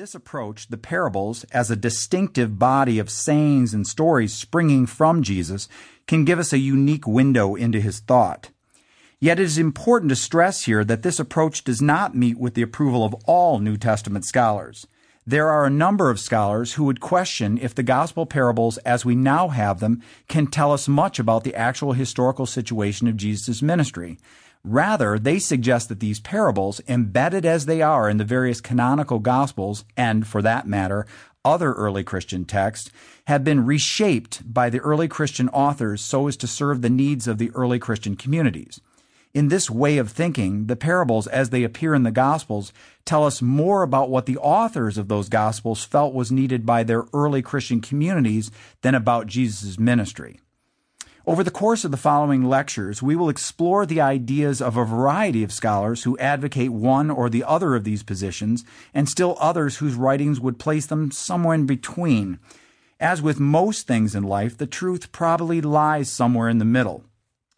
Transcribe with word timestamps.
this 0.00 0.14
approach, 0.14 0.68
the 0.68 0.78
parables, 0.78 1.44
as 1.52 1.70
a 1.70 1.76
distinctive 1.76 2.58
body 2.58 2.98
of 2.98 3.10
sayings 3.10 3.74
and 3.74 3.86
stories 3.86 4.32
springing 4.32 4.86
from 4.86 5.22
Jesus, 5.22 5.68
can 6.06 6.24
give 6.24 6.38
us 6.38 6.54
a 6.54 6.58
unique 6.58 7.06
window 7.06 7.54
into 7.54 7.82
his 7.82 8.00
thought. 8.00 8.48
Yet 9.20 9.38
it 9.38 9.42
is 9.42 9.58
important 9.58 10.08
to 10.08 10.16
stress 10.16 10.62
here 10.62 10.84
that 10.84 11.02
this 11.02 11.20
approach 11.20 11.64
does 11.64 11.82
not 11.82 12.16
meet 12.16 12.38
with 12.38 12.54
the 12.54 12.62
approval 12.62 13.04
of 13.04 13.12
all 13.26 13.58
New 13.58 13.76
Testament 13.76 14.24
scholars. 14.24 14.86
There 15.26 15.50
are 15.50 15.66
a 15.66 15.70
number 15.70 16.08
of 16.08 16.18
scholars 16.18 16.72
who 16.72 16.84
would 16.84 17.00
question 17.00 17.58
if 17.58 17.74
the 17.74 17.82
gospel 17.82 18.24
parables 18.24 18.78
as 18.78 19.04
we 19.04 19.14
now 19.14 19.48
have 19.48 19.80
them 19.80 20.02
can 20.28 20.46
tell 20.46 20.72
us 20.72 20.88
much 20.88 21.18
about 21.18 21.44
the 21.44 21.54
actual 21.54 21.92
historical 21.92 22.46
situation 22.46 23.06
of 23.06 23.18
Jesus' 23.18 23.60
ministry. 23.60 24.18
Rather, 24.62 25.18
they 25.18 25.38
suggest 25.38 25.88
that 25.88 26.00
these 26.00 26.20
parables, 26.20 26.80
embedded 26.86 27.46
as 27.46 27.66
they 27.66 27.80
are 27.80 28.10
in 28.10 28.18
the 28.18 28.24
various 28.24 28.60
canonical 28.60 29.18
gospels, 29.18 29.84
and 29.96 30.26
for 30.26 30.42
that 30.42 30.66
matter, 30.66 31.06
other 31.44 31.72
early 31.72 32.04
Christian 32.04 32.44
texts, 32.44 32.90
have 33.26 33.42
been 33.42 33.64
reshaped 33.64 34.52
by 34.52 34.68
the 34.68 34.80
early 34.80 35.08
Christian 35.08 35.48
authors 35.48 36.02
so 36.02 36.28
as 36.28 36.36
to 36.36 36.46
serve 36.46 36.82
the 36.82 36.90
needs 36.90 37.26
of 37.26 37.38
the 37.38 37.50
early 37.54 37.78
Christian 37.78 38.16
communities. 38.16 38.80
In 39.32 39.48
this 39.48 39.70
way 39.70 39.96
of 39.96 40.10
thinking, 40.10 40.66
the 40.66 40.76
parables 40.76 41.26
as 41.28 41.50
they 41.50 41.62
appear 41.62 41.94
in 41.94 42.02
the 42.02 42.10
Gospels 42.10 42.72
tell 43.04 43.24
us 43.24 43.40
more 43.40 43.82
about 43.82 44.10
what 44.10 44.26
the 44.26 44.36
authors 44.38 44.98
of 44.98 45.06
those 45.08 45.28
Gospels 45.28 45.84
felt 45.84 46.12
was 46.12 46.32
needed 46.32 46.66
by 46.66 46.82
their 46.82 47.04
early 47.14 47.40
Christian 47.40 47.80
communities 47.80 48.50
than 48.82 48.94
about 48.94 49.28
Jesus' 49.28 49.78
ministry. 49.78 50.40
Over 51.30 51.44
the 51.44 51.52
course 51.52 51.84
of 51.84 51.92
the 51.92 51.96
following 51.96 52.42
lectures, 52.42 53.04
we 53.04 53.14
will 53.14 53.28
explore 53.28 53.86
the 53.86 54.00
ideas 54.00 54.60
of 54.60 54.76
a 54.76 54.84
variety 54.84 55.44
of 55.44 55.52
scholars 55.52 56.02
who 56.02 56.18
advocate 56.18 56.72
one 56.72 57.08
or 57.08 57.30
the 57.30 57.44
other 57.44 57.76
of 57.76 57.84
these 57.84 58.02
positions, 58.02 58.64
and 58.92 59.08
still 59.08 59.36
others 59.38 59.76
whose 59.76 59.94
writings 59.94 60.40
would 60.40 60.58
place 60.58 60.86
them 60.86 61.12
somewhere 61.12 61.54
in 61.54 61.66
between. 61.66 62.40
As 62.98 63.22
with 63.22 63.38
most 63.38 63.86
things 63.86 64.16
in 64.16 64.24
life, 64.24 64.58
the 64.58 64.66
truth 64.66 65.12
probably 65.12 65.60
lies 65.60 66.10
somewhere 66.10 66.48
in 66.48 66.58
the 66.58 66.64
middle. 66.64 67.04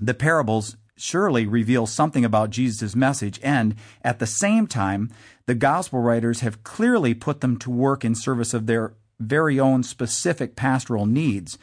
The 0.00 0.14
parables 0.14 0.76
surely 0.96 1.46
reveal 1.46 1.86
something 1.86 2.24
about 2.24 2.50
Jesus' 2.50 2.96
message, 2.96 3.38
and 3.40 3.76
at 4.02 4.18
the 4.18 4.26
same 4.26 4.66
time, 4.66 5.10
the 5.46 5.54
gospel 5.54 6.00
writers 6.00 6.40
have 6.40 6.64
clearly 6.64 7.14
put 7.14 7.40
them 7.40 7.56
to 7.58 7.70
work 7.70 8.04
in 8.04 8.16
service 8.16 8.52
of 8.52 8.66
their 8.66 8.94
very 9.20 9.60
own 9.60 9.84
specific 9.84 10.56
pastoral 10.56 11.06
needs. 11.06 11.56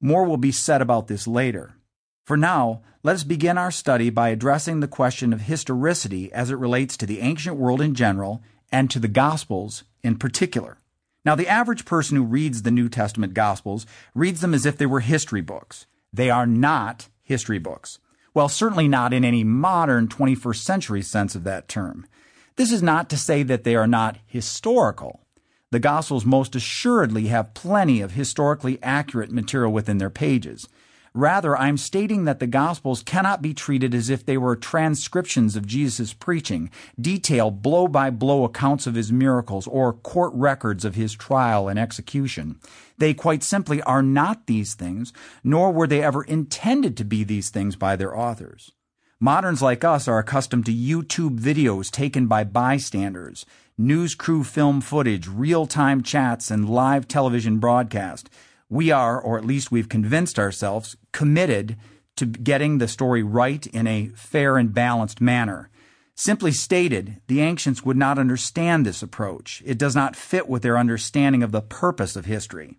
More 0.00 0.24
will 0.24 0.36
be 0.36 0.52
said 0.52 0.80
about 0.80 1.08
this 1.08 1.26
later. 1.26 1.74
For 2.24 2.36
now, 2.36 2.82
let 3.02 3.14
us 3.14 3.24
begin 3.24 3.56
our 3.58 3.70
study 3.70 4.10
by 4.10 4.28
addressing 4.28 4.80
the 4.80 4.88
question 4.88 5.32
of 5.32 5.42
historicity 5.42 6.32
as 6.32 6.50
it 6.50 6.58
relates 6.58 6.96
to 6.98 7.06
the 7.06 7.20
ancient 7.20 7.56
world 7.56 7.80
in 7.80 7.94
general 7.94 8.42
and 8.70 8.90
to 8.90 8.98
the 8.98 9.08
Gospels 9.08 9.84
in 10.02 10.18
particular. 10.18 10.78
Now, 11.24 11.34
the 11.34 11.48
average 11.48 11.84
person 11.84 12.16
who 12.16 12.22
reads 12.22 12.62
the 12.62 12.70
New 12.70 12.88
Testament 12.88 13.34
Gospels 13.34 13.86
reads 14.14 14.40
them 14.40 14.54
as 14.54 14.66
if 14.66 14.76
they 14.76 14.86
were 14.86 15.00
history 15.00 15.40
books. 15.40 15.86
They 16.12 16.30
are 16.30 16.46
not 16.46 17.08
history 17.22 17.58
books. 17.58 17.98
Well, 18.34 18.48
certainly 18.48 18.88
not 18.88 19.12
in 19.12 19.24
any 19.24 19.42
modern 19.42 20.08
21st 20.08 20.58
century 20.58 21.02
sense 21.02 21.34
of 21.34 21.44
that 21.44 21.68
term. 21.68 22.06
This 22.56 22.72
is 22.72 22.82
not 22.82 23.10
to 23.10 23.16
say 23.16 23.42
that 23.42 23.64
they 23.64 23.74
are 23.74 23.86
not 23.86 24.18
historical. 24.26 25.20
The 25.70 25.78
Gospels 25.78 26.24
most 26.24 26.56
assuredly 26.56 27.26
have 27.26 27.52
plenty 27.52 28.00
of 28.00 28.12
historically 28.12 28.82
accurate 28.82 29.30
material 29.30 29.70
within 29.70 29.98
their 29.98 30.08
pages. 30.08 30.66
Rather, 31.12 31.58
I'm 31.58 31.76
stating 31.76 32.24
that 32.24 32.38
the 32.38 32.46
Gospels 32.46 33.02
cannot 33.02 33.42
be 33.42 33.52
treated 33.52 33.94
as 33.94 34.08
if 34.08 34.24
they 34.24 34.38
were 34.38 34.56
transcriptions 34.56 35.56
of 35.56 35.66
Jesus' 35.66 36.14
preaching, 36.14 36.70
detailed 36.98 37.60
blow 37.60 37.86
by 37.86 38.08
blow 38.08 38.44
accounts 38.44 38.86
of 38.86 38.94
his 38.94 39.12
miracles, 39.12 39.66
or 39.66 39.92
court 39.92 40.32
records 40.34 40.86
of 40.86 40.94
his 40.94 41.12
trial 41.12 41.68
and 41.68 41.78
execution. 41.78 42.58
They 42.96 43.12
quite 43.12 43.42
simply 43.42 43.82
are 43.82 44.02
not 44.02 44.46
these 44.46 44.72
things, 44.72 45.12
nor 45.44 45.70
were 45.70 45.86
they 45.86 46.02
ever 46.02 46.22
intended 46.22 46.96
to 46.96 47.04
be 47.04 47.24
these 47.24 47.50
things 47.50 47.76
by 47.76 47.94
their 47.96 48.16
authors. 48.16 48.72
Moderns 49.20 49.60
like 49.60 49.82
us 49.82 50.06
are 50.06 50.18
accustomed 50.18 50.66
to 50.66 50.72
YouTube 50.72 51.40
videos 51.40 51.90
taken 51.90 52.26
by 52.28 52.44
bystanders, 52.44 53.44
news 53.76 54.14
crew 54.14 54.44
film 54.44 54.80
footage, 54.80 55.26
real 55.26 55.66
time 55.66 56.02
chats, 56.02 56.50
and 56.50 56.68
live 56.68 57.08
television 57.08 57.58
broadcast 57.58 58.30
we 58.68 58.90
are, 58.90 59.20
or 59.20 59.38
at 59.38 59.46
least 59.46 59.72
we've 59.72 59.88
convinced 59.88 60.38
ourselves, 60.38 60.96
committed 61.12 61.76
to 62.16 62.26
getting 62.26 62.78
the 62.78 62.88
story 62.88 63.22
right 63.22 63.66
in 63.68 63.86
a 63.86 64.08
fair 64.14 64.56
and 64.56 64.74
balanced 64.74 65.20
manner. 65.20 65.70
Simply 66.14 66.52
stated, 66.52 67.20
the 67.28 67.40
ancients 67.40 67.84
would 67.84 67.96
not 67.96 68.18
understand 68.18 68.84
this 68.84 69.02
approach. 69.02 69.62
It 69.64 69.78
does 69.78 69.94
not 69.94 70.16
fit 70.16 70.48
with 70.48 70.62
their 70.62 70.76
understanding 70.76 71.42
of 71.42 71.52
the 71.52 71.62
purpose 71.62 72.16
of 72.16 72.26
history. 72.26 72.78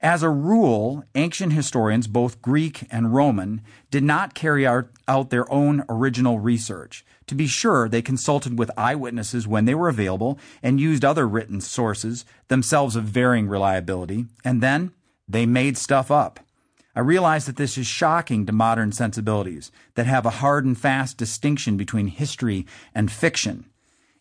As 0.00 0.22
a 0.22 0.30
rule, 0.30 1.02
ancient 1.16 1.52
historians, 1.52 2.06
both 2.06 2.40
Greek 2.40 2.86
and 2.88 3.12
Roman, 3.12 3.62
did 3.90 4.04
not 4.04 4.34
carry 4.34 4.64
out, 4.64 4.90
their 5.30 5.50
own 5.52 5.84
original 5.88 6.38
research. 6.38 7.04
To 7.26 7.34
be 7.34 7.48
sure, 7.48 7.88
they 7.88 8.00
consulted 8.00 8.58
with 8.58 8.70
eyewitnesses 8.76 9.48
when 9.48 9.64
they 9.64 9.74
were 9.74 9.88
available 9.88 10.38
and 10.62 10.80
used 10.80 11.04
other 11.04 11.26
written 11.26 11.60
sources, 11.60 12.24
themselves 12.46 12.94
of 12.94 13.04
varying 13.04 13.48
reliability, 13.48 14.26
and 14.44 14.62
then 14.62 14.92
they 15.26 15.46
made 15.46 15.76
stuff 15.76 16.12
up. 16.12 16.38
I 16.94 17.00
realize 17.00 17.46
that 17.46 17.56
this 17.56 17.76
is 17.76 17.86
shocking 17.86 18.46
to 18.46 18.52
modern 18.52 18.92
sensibilities 18.92 19.72
that 19.94 20.06
have 20.06 20.26
a 20.26 20.30
hard 20.30 20.64
and 20.64 20.78
fast 20.78 21.16
distinction 21.16 21.76
between 21.76 22.06
history 22.06 22.66
and 22.94 23.10
fiction. 23.10 23.66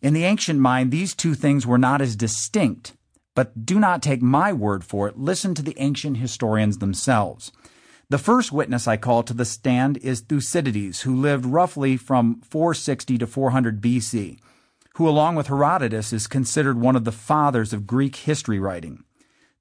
In 0.02 0.14
the 0.14 0.26
ancient 0.26 0.60
mind, 0.60 0.92
these 0.92 1.14
two 1.14 1.36
things 1.36 1.68
were 1.68 1.78
not 1.78 2.02
as 2.02 2.16
distinct, 2.16 2.94
but 3.38 3.68
do 3.68 3.80
not 3.80 4.02
take 4.02 4.20
my 4.20 4.52
word 4.52 4.84
for 4.84 5.08
it. 5.08 5.16
Listen 5.16 5.54
to 5.54 5.62
the 5.62 5.76
ancient 5.78 6.18
historians 6.18 6.80
themselves. 6.80 7.52
The 8.10 8.18
first 8.18 8.52
witness 8.52 8.88
I 8.88 8.98
call 8.98 9.22
to 9.22 9.34
the 9.36 9.46
stand 9.46 9.98
is 9.98 10.22
Thucydides, 10.22 11.02
who 11.02 11.16
lived 11.16 11.46
roughly 11.46 11.98
from 11.98 12.42
460 12.42 13.20
to 13.20 13.28
400 13.28 13.80
BC, 13.80 14.40
who, 14.96 15.08
along 15.08 15.36
with 15.36 15.50
Herodotus, 15.50 16.12
is 16.12 16.26
considered 16.26 16.82
one 16.82 16.96
of 16.96 17.04
the 17.04 17.12
fathers 17.12 17.74
of 17.74 17.86
Greek 17.86 18.16
history 18.16 18.58
writing. 18.58 19.04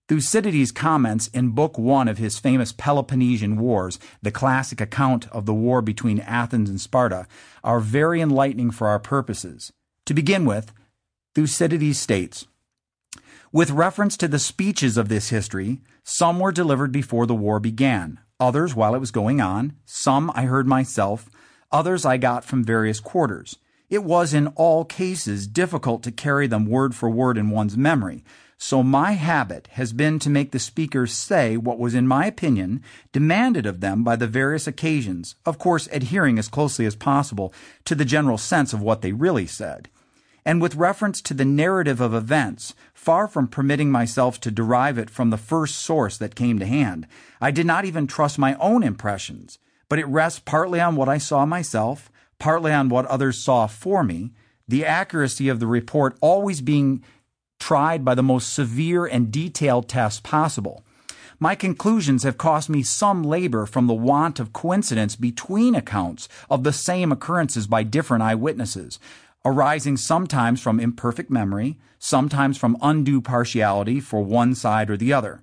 Thucydides 0.08 0.72
comments 0.72 1.26
in 1.34 1.50
Book 1.50 1.78
One 1.78 2.08
of 2.08 2.16
his 2.16 2.38
famous 2.38 2.72
Peloponnesian 2.72 3.58
Wars, 3.58 3.98
the 4.22 4.30
classic 4.30 4.80
account 4.80 5.28
of 5.32 5.44
the 5.44 5.52
war 5.52 5.82
between 5.82 6.20
Athens 6.20 6.70
and 6.70 6.80
Sparta, 6.80 7.26
are 7.62 7.80
very 7.80 8.22
enlightening 8.22 8.70
for 8.70 8.88
our 8.88 8.98
purposes. 8.98 9.70
To 10.06 10.14
begin 10.14 10.46
with, 10.46 10.72
Thucydides 11.34 11.98
states, 11.98 12.46
with 13.52 13.70
reference 13.70 14.16
to 14.18 14.28
the 14.28 14.38
speeches 14.38 14.96
of 14.96 15.08
this 15.08 15.30
history, 15.30 15.80
some 16.02 16.38
were 16.38 16.52
delivered 16.52 16.92
before 16.92 17.26
the 17.26 17.34
war 17.34 17.60
began, 17.60 18.20
others 18.40 18.74
while 18.74 18.94
it 18.94 19.00
was 19.00 19.10
going 19.10 19.40
on, 19.40 19.74
some 19.84 20.30
I 20.34 20.42
heard 20.42 20.66
myself, 20.66 21.28
others 21.72 22.04
I 22.04 22.16
got 22.16 22.44
from 22.44 22.64
various 22.64 23.00
quarters. 23.00 23.56
It 23.88 24.02
was 24.02 24.34
in 24.34 24.48
all 24.48 24.84
cases 24.84 25.46
difficult 25.46 26.02
to 26.02 26.10
carry 26.10 26.46
them 26.46 26.66
word 26.66 26.94
for 26.94 27.08
word 27.08 27.38
in 27.38 27.50
one's 27.50 27.76
memory, 27.76 28.24
so 28.58 28.82
my 28.82 29.12
habit 29.12 29.68
has 29.72 29.92
been 29.92 30.18
to 30.20 30.30
make 30.30 30.50
the 30.50 30.58
speakers 30.58 31.12
say 31.12 31.56
what 31.56 31.78
was, 31.78 31.94
in 31.94 32.08
my 32.08 32.26
opinion, 32.26 32.82
demanded 33.12 33.66
of 33.66 33.80
them 33.80 34.02
by 34.02 34.16
the 34.16 34.26
various 34.26 34.66
occasions, 34.66 35.34
of 35.44 35.58
course 35.58 35.88
adhering 35.92 36.38
as 36.38 36.48
closely 36.48 36.86
as 36.86 36.96
possible 36.96 37.52
to 37.84 37.94
the 37.94 38.04
general 38.04 38.38
sense 38.38 38.72
of 38.72 38.80
what 38.80 39.02
they 39.02 39.12
really 39.12 39.46
said. 39.46 39.88
And 40.46 40.62
with 40.62 40.76
reference 40.76 41.20
to 41.22 41.34
the 41.34 41.44
narrative 41.44 42.00
of 42.00 42.14
events, 42.14 42.72
far 42.94 43.26
from 43.26 43.48
permitting 43.48 43.90
myself 43.90 44.38
to 44.42 44.50
derive 44.52 44.96
it 44.96 45.10
from 45.10 45.30
the 45.30 45.36
first 45.36 45.74
source 45.74 46.16
that 46.18 46.36
came 46.36 46.60
to 46.60 46.66
hand, 46.66 47.08
I 47.40 47.50
did 47.50 47.66
not 47.66 47.84
even 47.84 48.06
trust 48.06 48.38
my 48.38 48.54
own 48.54 48.84
impressions, 48.84 49.58
but 49.88 49.98
it 49.98 50.06
rests 50.06 50.38
partly 50.38 50.80
on 50.80 50.94
what 50.94 51.08
I 51.08 51.18
saw 51.18 51.44
myself, 51.46 52.12
partly 52.38 52.72
on 52.72 52.88
what 52.88 53.06
others 53.06 53.42
saw 53.42 53.66
for 53.66 54.04
me, 54.04 54.34
the 54.68 54.84
accuracy 54.84 55.48
of 55.48 55.58
the 55.58 55.66
report 55.66 56.16
always 56.20 56.60
being 56.60 57.02
tried 57.58 58.04
by 58.04 58.14
the 58.14 58.22
most 58.22 58.54
severe 58.54 59.04
and 59.04 59.32
detailed 59.32 59.88
tests 59.88 60.20
possible. 60.20 60.84
My 61.40 61.56
conclusions 61.56 62.22
have 62.22 62.38
cost 62.38 62.70
me 62.70 62.84
some 62.84 63.24
labor 63.24 63.66
from 63.66 63.88
the 63.88 63.94
want 63.94 64.38
of 64.38 64.52
coincidence 64.52 65.16
between 65.16 65.74
accounts 65.74 66.28
of 66.48 66.62
the 66.62 66.72
same 66.72 67.10
occurrences 67.10 67.66
by 67.66 67.82
different 67.82 68.22
eyewitnesses, 68.22 69.00
arising 69.46 69.96
sometimes 69.96 70.60
from 70.60 70.80
imperfect 70.80 71.30
memory, 71.30 71.78
sometimes 71.98 72.58
from 72.58 72.76
undue 72.82 73.20
partiality 73.20 74.00
for 74.00 74.20
one 74.20 74.54
side 74.54 74.90
or 74.90 74.96
the 74.96 75.12
other. 75.12 75.40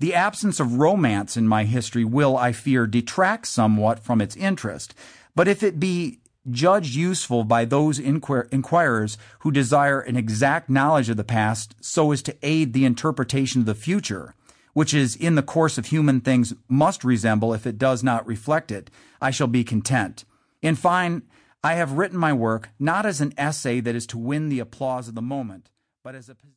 The 0.00 0.14
absence 0.14 0.60
of 0.60 0.74
romance 0.78 1.36
in 1.36 1.48
my 1.48 1.64
history 1.64 2.04
will, 2.04 2.36
I 2.36 2.52
fear, 2.52 2.86
detract 2.86 3.46
somewhat 3.46 4.00
from 4.00 4.20
its 4.20 4.36
interest, 4.36 4.94
but 5.34 5.48
if 5.48 5.62
it 5.62 5.80
be 5.80 6.18
judged 6.50 6.94
useful 6.94 7.44
by 7.44 7.64
those 7.64 8.00
inquir- 8.00 8.52
inquirers 8.52 9.18
who 9.40 9.52
desire 9.52 10.00
an 10.00 10.16
exact 10.16 10.68
knowledge 10.68 11.08
of 11.08 11.16
the 11.16 11.24
past 11.24 11.74
so 11.80 12.10
as 12.10 12.22
to 12.22 12.36
aid 12.42 12.72
the 12.72 12.84
interpretation 12.84 13.60
of 13.60 13.66
the 13.66 13.74
future, 13.74 14.34
which 14.72 14.94
is 14.94 15.14
in 15.14 15.34
the 15.34 15.42
course 15.42 15.78
of 15.78 15.86
human 15.86 16.20
things 16.20 16.54
must 16.68 17.04
resemble 17.04 17.52
if 17.52 17.66
it 17.66 17.78
does 17.78 18.02
not 18.02 18.26
reflect 18.26 18.72
it, 18.72 18.90
I 19.20 19.30
shall 19.30 19.46
be 19.46 19.64
content. 19.64 20.24
In 20.62 20.74
fine, 20.74 21.22
I 21.62 21.74
have 21.74 21.92
written 21.92 22.18
my 22.18 22.32
work 22.32 22.70
not 22.78 23.04
as 23.04 23.20
an 23.20 23.34
essay 23.36 23.80
that 23.80 23.96
is 23.96 24.06
to 24.08 24.18
win 24.18 24.48
the 24.48 24.60
applause 24.60 25.08
of 25.08 25.14
the 25.16 25.22
moment, 25.22 25.70
but 26.04 26.14
as 26.14 26.28
a 26.28 26.34